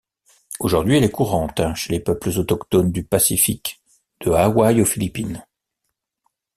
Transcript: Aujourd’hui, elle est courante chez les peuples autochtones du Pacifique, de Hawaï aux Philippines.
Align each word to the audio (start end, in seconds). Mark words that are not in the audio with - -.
Aujourd’hui, 0.59 0.97
elle 0.97 1.03
est 1.03 1.11
courante 1.11 1.61
chez 1.75 1.93
les 1.93 1.99
peuples 1.99 2.29
autochtones 2.29 2.91
du 2.91 3.03
Pacifique, 3.03 3.83
de 4.25 4.31
Hawaï 4.31 4.81
aux 4.81 4.85
Philippines. 4.85 5.45